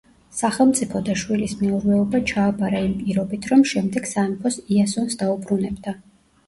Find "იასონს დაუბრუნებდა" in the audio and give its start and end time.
4.77-5.97